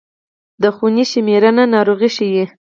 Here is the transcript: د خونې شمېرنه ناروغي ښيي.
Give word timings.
د 0.61 0.63
خونې 0.75 1.03
شمېرنه 1.11 1.63
ناروغي 1.73 2.09
ښيي. 2.15 2.45